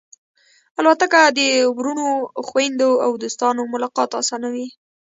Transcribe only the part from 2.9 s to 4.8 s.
او دوستانو ملاقات آسانوي.